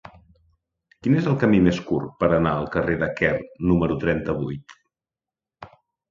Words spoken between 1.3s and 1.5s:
el